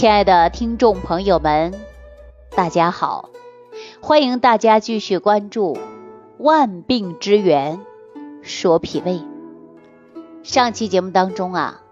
[0.00, 1.74] 亲爱的听众朋友们，
[2.56, 3.28] 大家好，
[4.00, 5.74] 欢迎大家继续关注
[6.38, 7.80] 《万病之源
[8.40, 9.12] 说脾胃》。
[10.42, 11.82] 上期节目当中啊，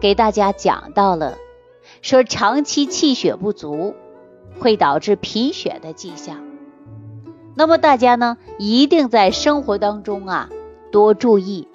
[0.00, 1.36] 给大家讲到了
[2.00, 3.94] 说长期气血不足
[4.58, 6.38] 会导致贫血的迹象。
[7.54, 10.48] 那么大家呢，一定在生活当中啊
[10.90, 11.68] 多注意，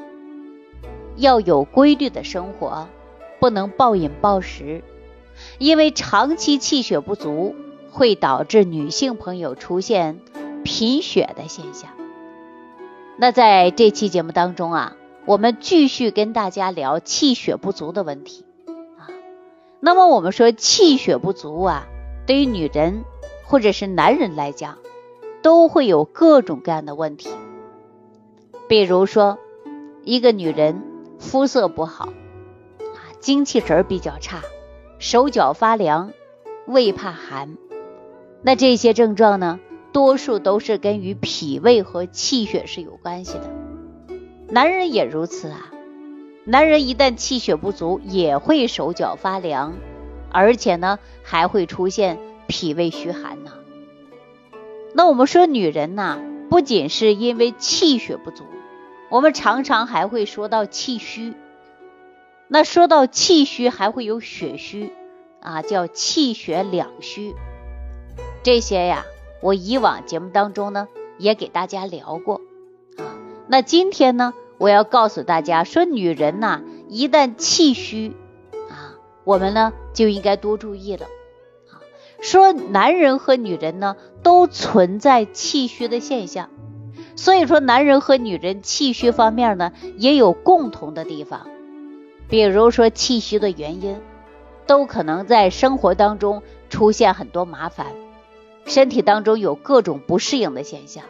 [1.17, 2.87] 要有规律的生活，
[3.39, 4.83] 不能暴饮暴食。
[5.57, 7.55] 因为长期气血不足
[7.91, 10.19] 会导致女性朋友出现
[10.63, 11.89] 贫血的现象。
[13.17, 14.95] 那在这期节目当中啊，
[15.25, 18.45] 我们继续跟大家聊气血不足的问题
[18.97, 19.09] 啊。
[19.79, 21.87] 那么我们说气血不足啊，
[22.25, 23.03] 对于女人
[23.43, 24.77] 或者是男人来讲，
[25.41, 27.29] 都会有各种各样的问题。
[28.67, 29.39] 比如说，
[30.03, 30.83] 一个女人
[31.19, 32.09] 肤色不好
[32.79, 34.41] 啊，精气神比较差。
[34.99, 36.11] 手脚发凉，
[36.65, 37.55] 胃怕寒，
[38.41, 39.59] 那这些症状呢，
[39.93, 43.47] 多数都是跟与脾胃和气血是有关系的。
[44.49, 45.71] 男人也如此啊，
[46.45, 49.75] 男人一旦气血不足，也会手脚发凉，
[50.31, 53.51] 而且呢，还会出现脾胃虚寒呢。
[54.93, 56.17] 那我们说女人呐，
[56.49, 58.45] 不仅是因为气血不足，
[59.09, 61.35] 我们常常还会说到气虚。
[62.49, 64.93] 那说到气虚，还会有血虚
[65.41, 67.35] 啊，叫气血两虚。
[68.41, 69.03] 这些呀，
[69.41, 70.87] 我以往节目当中呢
[71.17, 72.39] 也给大家聊过
[72.97, 73.19] 啊。
[73.47, 78.15] 那今天呢，我要告诉大家说，女人呐，一旦气虚
[78.69, 81.05] 啊，我们呢就应该多注意了
[81.69, 81.83] 啊。
[82.21, 86.49] 说男人和女人呢都存在气虚的现象，
[87.17, 91.49] 所以说男人和女人气虚方面呢也有共同的地方。
[92.29, 93.99] 比如说气虚的原因，
[94.65, 97.87] 都可能在生活当中出现很多麻烦，
[98.65, 101.03] 身体当中有各种不适应的现象。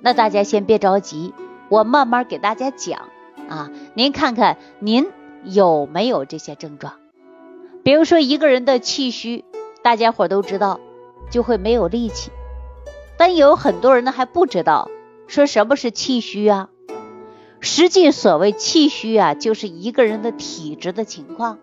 [0.00, 1.34] 那大家先别着急，
[1.68, 3.08] 我慢慢给大家讲
[3.48, 3.70] 啊。
[3.94, 5.06] 您看看您
[5.44, 6.94] 有没有这些症状？
[7.82, 9.44] 比如说一个人的气虚，
[9.82, 10.80] 大家伙都知道
[11.30, 12.30] 就会没有力气，
[13.18, 14.90] 但有很多人呢还不知道
[15.26, 16.70] 说什么是气虚啊。
[17.68, 21.58] 实际所谓气虚啊，就是一个人的体质的情况，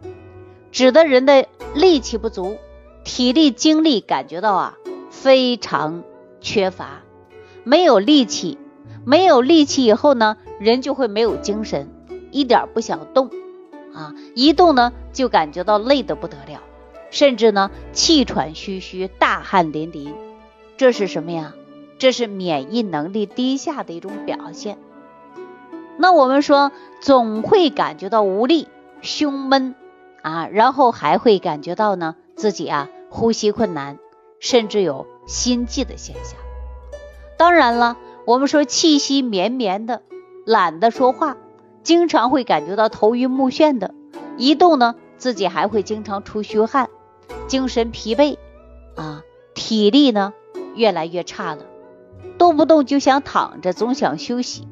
[0.70, 2.58] 指的人的力气不足，
[3.06, 4.78] 体力精力感觉到啊
[5.10, 6.04] 非常
[6.42, 7.04] 缺乏，
[7.64, 8.58] 没有力气，
[9.06, 11.90] 没有力气以后呢，人就会没有精神，
[12.32, 13.32] 一点不想动。
[13.94, 16.62] 啊，一动呢就感觉到累得不得了，
[17.12, 20.10] 甚至呢气喘吁吁、大汗淋漓，
[20.76, 21.56] 这是什么呀？
[21.98, 24.78] 这是免疫能力低下的一种表现。
[25.98, 26.72] 那我们说
[27.02, 28.68] 总会感觉到无力、
[29.02, 29.76] 胸闷
[30.22, 34.00] 啊，然后还会感觉到呢自己啊呼吸困难，
[34.40, 36.40] 甚至有心悸的现象。
[37.38, 40.02] 当然了，我们说气息绵绵的，
[40.46, 41.38] 懒得说话，
[41.84, 43.94] 经常会感觉到头晕目眩的，
[44.38, 46.90] 一动呢自己还会经常出虚汗，
[47.48, 48.38] 精神疲惫
[48.96, 49.22] 啊，
[49.54, 50.34] 体力呢
[50.76, 51.66] 越来越差了，
[52.38, 54.68] 动不动就想躺着，总想休息。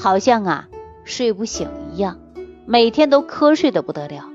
[0.00, 0.68] 好像啊
[1.04, 2.18] 睡不醒一样，
[2.64, 4.30] 每天都瞌睡的不得了。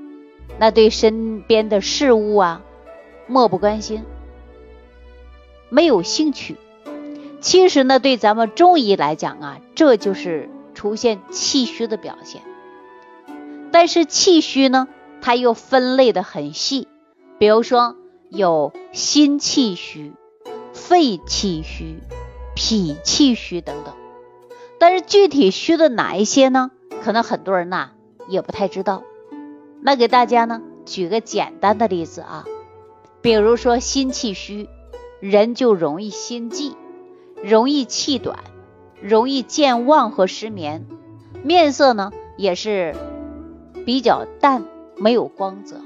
[0.60, 2.62] 那对身边的事物啊
[3.26, 4.04] 漠不关心，
[5.68, 6.56] 没有兴趣。
[7.40, 12.42] 其实呢，对咱们中医来讲啊，这就是出现气虚的表现。
[13.72, 14.86] 但是气虚呢，
[15.20, 16.86] 它又分类的很细，
[17.38, 17.96] 比如说
[18.28, 20.12] 有心气虚、
[20.72, 21.98] 肺气虚、
[22.54, 23.92] 脾气虚等等。
[24.78, 26.70] 但是具体虚的哪一些呢？
[27.02, 27.90] 可能很多人呐
[28.28, 29.02] 也不太知道。
[29.80, 32.44] 那给大家呢举个简单的例子啊，
[33.20, 34.68] 比如说心气虚，
[35.20, 36.76] 人就容易心悸，
[37.42, 38.38] 容易气短，
[39.00, 40.86] 容易健忘和失眠，
[41.42, 42.94] 面色呢也是
[43.84, 44.64] 比较淡，
[44.96, 45.80] 没有光泽。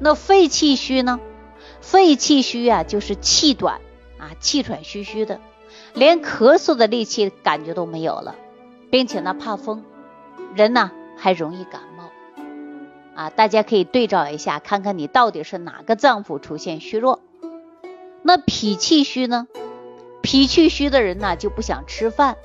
[0.00, 1.20] 那肺气虚呢？
[1.80, 3.80] 肺气虚啊，就是气短
[4.18, 5.40] 啊，气喘吁吁的。
[5.94, 8.34] 连咳嗽的力气感觉都没有了，
[8.90, 9.84] 并且呢怕风，
[10.54, 12.10] 人呢还容易感冒
[13.14, 13.30] 啊！
[13.30, 17.20] 大家可以对照一下，看看你到底是哪个脏腑出现虚弱。
[18.22, 19.48] 那脾气虚呢？
[20.22, 22.36] 脾气虚的人呢就不想吃饭，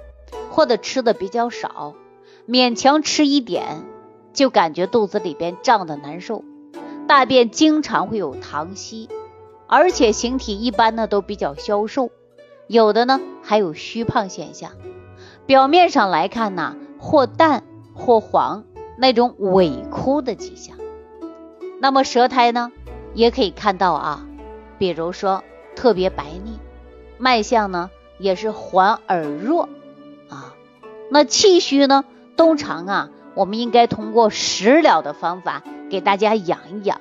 [0.52, 1.94] 或者吃的比较少，
[2.48, 3.84] 勉强吃一点
[4.34, 6.44] 就感觉肚子里边胀的难受，
[7.08, 9.08] 大便经常会有溏稀，
[9.68, 12.10] 而且形体一般呢都比较消瘦。
[12.68, 14.72] 有的呢还有虚胖现象，
[15.46, 18.66] 表面上来看呢，或淡或黄，
[18.98, 20.78] 那种萎枯的迹象。
[21.80, 22.72] 那么舌苔呢
[23.14, 24.28] 也可以看到啊，
[24.78, 25.44] 比如说
[25.76, 26.60] 特别白腻，
[27.18, 29.70] 脉象呢也是缓而弱
[30.30, 30.54] 啊。
[31.10, 32.04] 那气虚呢，
[32.36, 37.00] 通常啊，我们应该通过食疗的方法给大家养一养。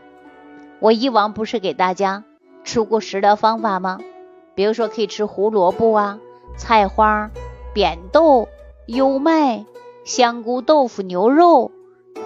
[0.79, 2.23] 我以往不是给大家
[2.63, 3.99] 出过食疗方法吗？
[4.57, 6.19] 比如说可以吃胡萝卜啊、
[6.57, 7.31] 菜花、
[7.73, 8.49] 扁豆、
[8.87, 9.67] 优麦、
[10.05, 11.71] 香菇、豆腐、牛肉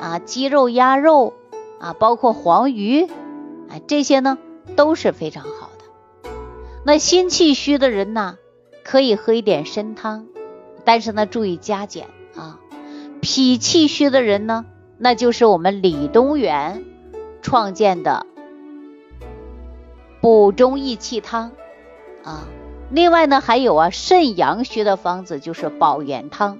[0.00, 1.34] 啊、鸡肉、鸭肉
[1.80, 4.38] 啊，包括黄鱼，啊，这些呢
[4.76, 6.30] 都是非常好的。
[6.84, 8.38] 那心气虚的人呢，
[8.84, 10.26] 可以喝一点参汤，
[10.84, 12.06] 但是呢注意加减
[12.36, 12.60] 啊。
[13.20, 14.64] 脾气虚的人呢，
[14.96, 16.84] 那就是我们李东垣
[17.42, 18.24] 创建的。
[20.22, 21.50] 补中益气汤
[22.24, 22.46] 啊，
[22.90, 26.58] 另外呢还有啊肾阳虚的方子就是保元汤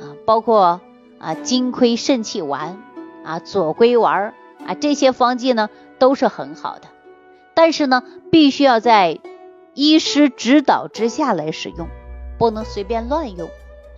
[0.00, 0.80] 啊，包括
[1.18, 2.82] 啊金匮肾气丸
[3.24, 4.34] 啊左归丸
[4.66, 5.68] 啊这些方剂呢
[5.98, 6.88] 都是很好的，
[7.54, 9.18] 但是呢必须要在
[9.74, 11.88] 医师指导之下来使用，
[12.38, 13.48] 不能随便乱用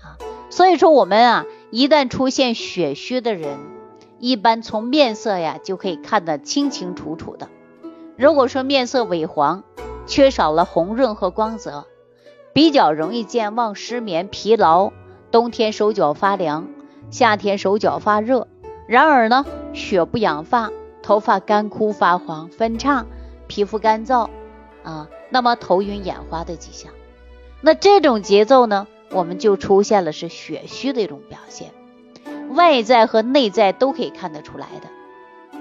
[0.02, 0.18] 啊。
[0.50, 3.58] 所以说我们啊一旦出现血虚的人，
[4.18, 7.48] 一般从面色呀就可以看得清清楚楚的。
[8.16, 9.64] 如果说面色萎黄，
[10.06, 11.86] 缺少了红润和光泽，
[12.52, 14.92] 比较容易健忘、失眠、疲劳，
[15.30, 16.68] 冬天手脚发凉，
[17.10, 18.48] 夏天手脚发热。
[18.86, 20.70] 然而呢，血不养发，
[21.02, 23.06] 头发干枯发黄、分叉，
[23.46, 24.28] 皮肤干燥
[24.82, 26.92] 啊，那么头晕眼花的迹象。
[27.60, 31.70] 那这种节奏呢，我们就出现了是血虚的一种表现，
[32.50, 35.58] 外在和内在都可以看得出来的。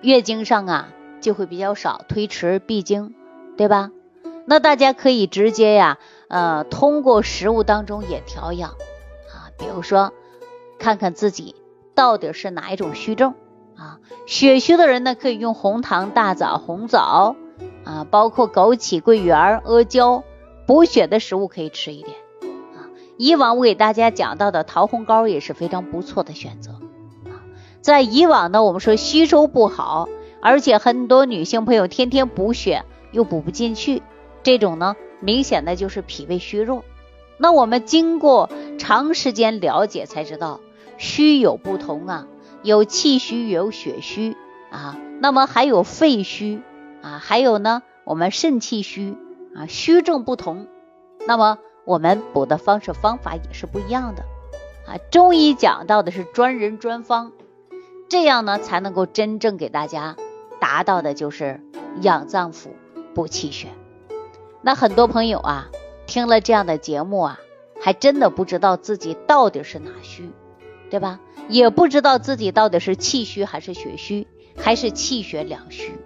[0.00, 0.88] 月经上啊。
[1.20, 3.12] 就会比较少，推迟闭经，
[3.58, 3.90] 对吧？
[4.46, 10.12] 那大家可以直接呀，呃，通过食物当中也调养啊，比如说
[10.78, 11.56] 看看自己
[11.94, 13.34] 到底是哪一种虚症
[13.76, 13.98] 啊。
[14.26, 17.34] 血虚的人呢，可以用红糖、大枣、红枣
[17.84, 20.22] 啊，包括枸杞、桂圆、阿胶，
[20.66, 22.16] 补血的食物可以吃一点
[22.76, 22.88] 啊。
[23.16, 26.70] 以往我给大家讲到的桃红膏也是非常不错的选择
[27.24, 27.42] 啊。
[27.82, 30.08] 在以往呢，我们说吸收不好。
[30.40, 34.02] 而且很多女性朋友天天补血又补不进去，
[34.42, 36.84] 这种呢明显的就是脾胃虚弱。
[37.36, 40.60] 那我们经过长时间了解才知道，
[40.96, 42.26] 虚有不同啊，
[42.62, 44.36] 有气虚，有血虚
[44.70, 46.60] 啊，那么还有肺虚
[47.00, 49.16] 啊，还有呢我们肾气虚
[49.54, 50.66] 啊，虚症不同，
[51.26, 54.22] 那么我们补的方式方法也是不一样的
[54.86, 54.98] 啊。
[55.10, 57.32] 中医讲到的是专人专方，
[58.08, 60.16] 这样呢才能够真正给大家。
[60.60, 61.60] 达到的就是
[62.00, 62.70] 养脏腑、
[63.18, 63.66] 补气血。
[64.62, 65.70] 那很多朋友啊，
[66.06, 67.40] 听了这样的节目啊，
[67.80, 70.30] 还真的不知道自己到底是哪虚，
[70.88, 71.18] 对吧？
[71.48, 75.98] 也不知道自己到底是气虚还是血虚，还是气血两虚。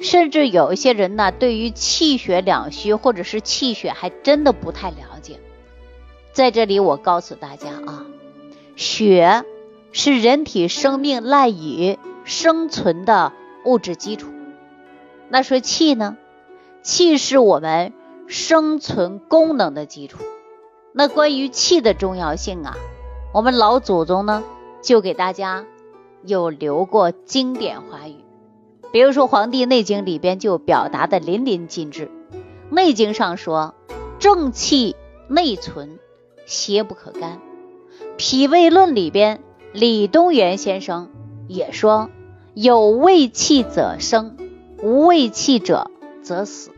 [0.00, 5.38] 甚至有一些人呢，对于气血两虚或者是气血还真的不太了解。
[6.32, 8.06] 在这里，我告诉大家啊，
[8.76, 9.44] 血
[9.92, 13.34] 是人体生命赖以生存的。
[13.66, 14.28] 物质基础，
[15.28, 16.16] 那说气呢？
[16.86, 17.92] 气是我们
[18.28, 20.18] 生存功能的基础。
[20.92, 22.76] 那关于气的重要性啊，
[23.34, 24.44] 我们老祖宗呢
[24.82, 25.64] 就给大家
[26.22, 28.14] 有留过经典话语，
[28.92, 32.08] 比如说《黄帝内经》里边就表达的淋漓尽致。
[32.70, 33.74] 《内经》上说
[34.20, 34.94] ：“正气
[35.26, 35.98] 内存，
[36.46, 37.40] 邪不可干。”
[38.16, 39.40] 《脾胃论》里边
[39.72, 41.10] 李东垣先生
[41.48, 42.10] 也说。
[42.54, 44.36] 有胃气者生，
[44.82, 45.90] 无胃气者
[46.22, 46.70] 则死。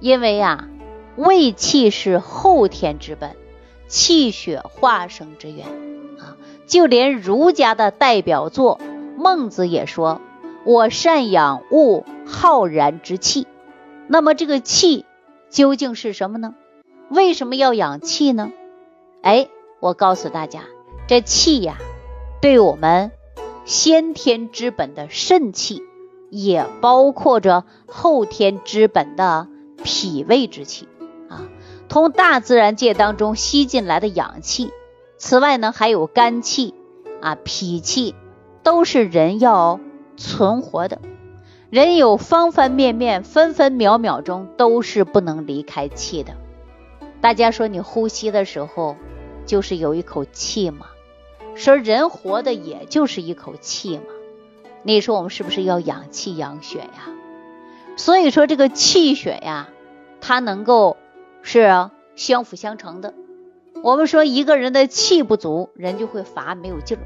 [0.00, 0.68] 因为啊，
[1.16, 3.36] 胃气是后天之本，
[3.88, 5.66] 气血化生之源
[6.18, 6.36] 啊。
[6.66, 8.78] 就连儒家的代表作
[9.20, 10.20] 《孟子》也说
[10.64, 13.46] ：“我善养物浩然之气。”
[14.06, 15.04] 那么这个气
[15.50, 16.54] 究竟是什么呢？
[17.10, 18.52] 为什么要养气呢？
[19.22, 19.48] 哎，
[19.80, 20.60] 我告诉大家，
[21.06, 21.78] 这气呀，
[22.40, 23.10] 对我们。
[23.64, 25.82] 先天之本的肾气，
[26.30, 29.46] 也包括着后天之本的
[29.82, 30.88] 脾胃之气
[31.28, 31.48] 啊，
[31.88, 34.70] 从大自然界当中吸进来的氧气。
[35.16, 36.74] 此外呢，还有肝气
[37.20, 38.14] 啊、脾气，
[38.62, 39.80] 都是人要
[40.16, 41.00] 存活的。
[41.70, 46.34] 人有方方面面、分分秒秒钟都是不能离开气的。
[47.20, 48.96] 大家说，你呼吸的时候
[49.44, 50.86] 就是有一口气吗？
[51.54, 54.04] 说人活的也就是一口气嘛，
[54.84, 57.08] 你说我们是不是要养气养血呀？
[57.98, 59.68] 所以说这个气血呀，
[60.20, 60.96] 它能够
[61.42, 63.12] 是相辅相成的。
[63.82, 67.02] 我们说一个人的气不足，人就会乏没有劲儿；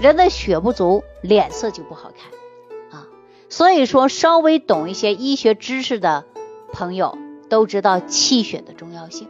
[0.00, 3.06] 人的血不足，脸色就不好看啊。
[3.48, 6.24] 所以说，稍微懂一些医学知识的
[6.72, 7.18] 朋友
[7.48, 9.28] 都知道气血的重要性。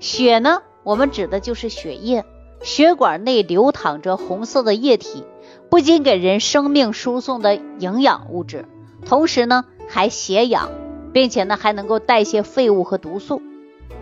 [0.00, 2.24] 血呢，我们指的就是血液，
[2.62, 5.24] 血管内流淌着红色的液体，
[5.68, 8.66] 不仅给人生命输送的营养物质，
[9.06, 10.70] 同时呢还携氧，
[11.12, 13.42] 并且呢还能够代谢废物和毒素。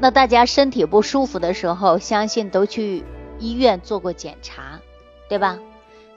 [0.01, 3.05] 那大家身体不舒服的时候，相信都去
[3.39, 4.81] 医院做过检查，
[5.29, 5.59] 对吧？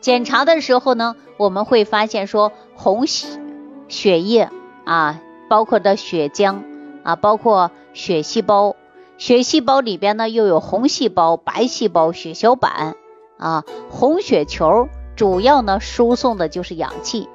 [0.02, 3.28] 检查的时候呢，我们会发现说红血
[3.88, 4.50] 血液
[4.86, 6.62] 啊，包括的血浆
[7.04, 8.76] 啊，包括血细胞，
[9.18, 12.96] 血细胞里边呢又有红细胞、白细胞、血小板
[13.38, 17.28] 啊，红血球主要呢输送的就是氧气，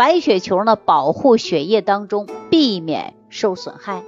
[0.00, 4.02] 白血球呢保护血液当中避免受损害，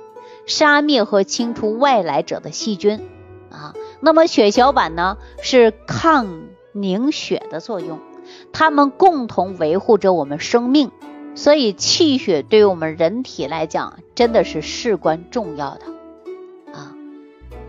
[0.47, 3.07] 杀灭和清除外来者的细菌
[3.51, 6.45] 啊，那么血小板呢是抗。
[6.75, 7.99] 凝血的作用，
[8.55, 10.91] 它们共同维护着我们生命，
[11.35, 15.85] 所以气血对于我们人体来讲真的是事关重要的
[16.73, 16.97] 啊。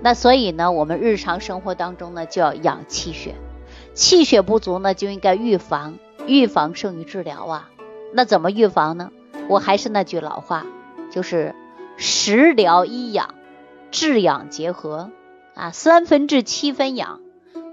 [0.01, 3.35] 那所以呢，我们日常生活当中呢就要养气血，
[3.93, 7.69] 气血不足呢就应该预防，预防胜于治疗啊。
[8.13, 9.11] 那怎么预防呢？
[9.49, 10.65] 我还是那句老话，
[11.11, 11.53] 就是
[11.97, 13.33] 食疗一养，
[13.91, 15.09] 治养结合
[15.55, 17.19] 啊，三分治七分养。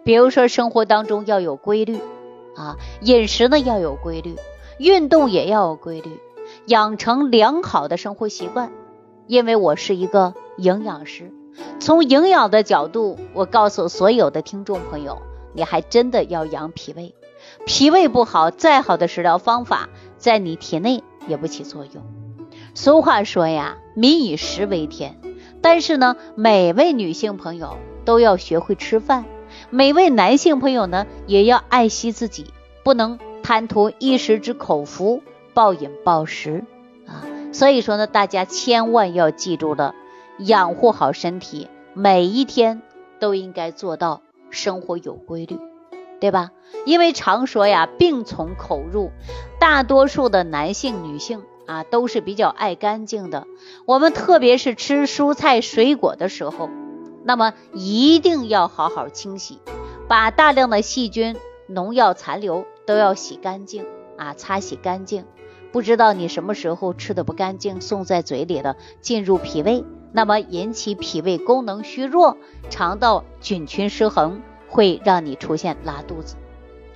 [0.03, 2.01] 比如说，生活当中要有规律
[2.57, 4.37] 啊，饮食呢要有规律，
[4.79, 6.19] 运动也要有规律，
[6.67, 8.73] 养成良好的生活习惯。
[9.27, 11.31] 因为我是一个营养师，
[11.79, 17.15] 从营养的角度，我告诉所有的听众朋友，你还真的要养脾胃。
[17.67, 19.89] 脾胃不好，再好的食疗方法
[20.21, 22.05] 在你体内也不起作用。
[22.75, 25.19] 俗话说呀，民以食为天，
[25.61, 29.25] 但是呢，每位女性朋友都要学会吃饭。
[29.71, 32.53] 每位男性朋友呢，也要爱惜自己，
[32.85, 35.23] 不能贪图一时之口福，
[35.55, 36.65] 暴饮暴食
[37.07, 37.27] 啊！
[37.53, 39.95] 所以说呢，大家千万要记住了，
[40.39, 42.83] 养护好身体，每一天
[43.19, 45.59] 都应该做到生活有规律，
[46.21, 46.51] 对吧？
[46.85, 49.11] 因为常说呀，病从口入，
[49.59, 53.47] 大多数的男性、女性啊，都是比较爱干净的。
[53.87, 56.69] 我们特别是吃蔬菜水果的时候。
[57.23, 59.59] 那么一定要好好清洗，
[60.09, 61.37] 把大量的细菌、
[61.67, 63.85] 农药残留都要洗干净
[64.17, 65.27] 啊，擦洗干净。
[65.71, 72.39] 不知道你什么时候吃的不干净，送在嘴里了，进入脾胃，那么引起脾胃功能虚弱，
[72.71, 76.37] 肠道菌群失衡，会让你出现拉肚子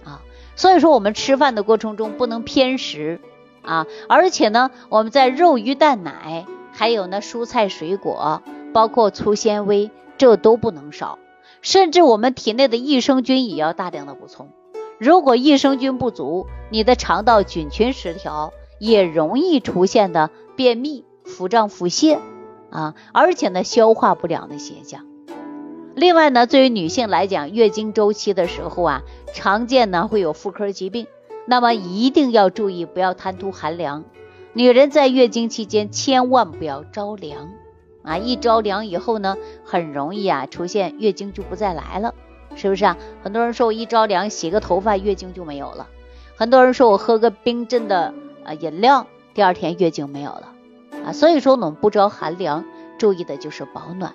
[0.04, 0.23] 啊。
[0.57, 3.21] 所以说，我们吃饭的过程中不能偏食
[3.61, 9.90] 啊，而且呢，我们在肉、鱼、蛋、奶，还有呢蔬菜、水果，包括粗纤维。
[10.16, 11.19] 这都不能少，
[11.61, 14.50] 甚至我们体内的益生菌也要大量的补充。
[15.00, 22.19] 如果益生菌不足，你的肠道菌群失调，也容易出现的便秘、腹胀、腹泻
[22.71, 25.04] 啊，而且呢消化不良的现象。
[25.95, 31.07] 另外呢，对于女性来讲，月经周期的时候啊，常见呢会有妇科疾病，
[31.47, 34.05] 那么一定要注意，不要贪图寒凉。
[34.53, 37.51] 女人在月经期间千万不要着凉。
[38.03, 42.13] 啊，一着凉以后呢，很容易啊出现月经就不再来了，
[42.55, 42.99] 是不是啊？
[43.23, 45.87] 很多人说我一着凉洗个头发，月经就没有了；
[46.37, 48.13] 很多人说我喝个冰镇的
[48.45, 50.53] 啊饮料，第二天月经没有了
[51.07, 51.13] 啊。
[51.13, 52.65] 所以说我们不着寒凉，
[52.99, 54.15] 注意的就是保暖，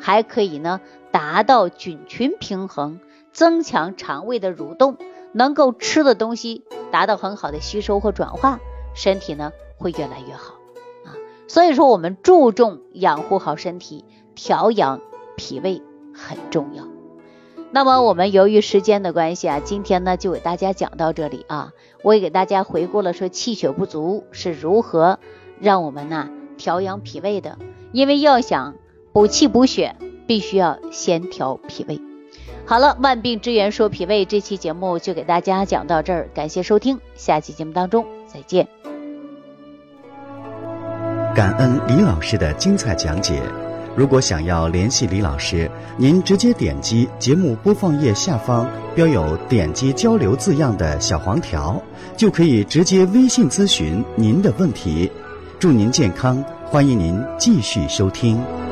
[0.00, 0.80] 还可以呢
[1.18, 3.00] 达到菌群平衡，
[3.32, 4.98] 增强肠胃的蠕动，
[5.32, 8.60] 能够吃的东西达到很好的吸收和转化，
[8.94, 10.54] 身体呢会越来越好
[11.04, 11.18] 啊。
[11.48, 14.04] 所以说，我们注重养护好身体，
[14.36, 15.00] 调养
[15.36, 15.82] 脾胃
[16.14, 16.84] 很重要。
[17.72, 21.72] 那么，我们由于时间的关系啊，今天呢就给大家讲到这里啊。
[22.04, 25.18] 我也给大家回顾了说气血不足是如何
[25.58, 27.58] 让我们呢调养脾胃的。
[27.90, 28.76] 因为要想
[29.12, 29.96] 补气补血，
[30.28, 32.00] 必须要先调脾胃。
[32.64, 38.68] 好了，万病之源说脾胃这期节目就给大家讲到这儿，感谢收听，下期节目当中再见。
[41.34, 43.42] 感恩李老师的精彩讲解。
[43.96, 51.82] 如果想要联系李老师，您直接点击节目播放页下方标有“点击交流”字样的小黄条，
[52.16, 55.10] 就可以直接微信咨询您的问题。
[55.58, 58.67] 祝您健康，欢迎您继续收听。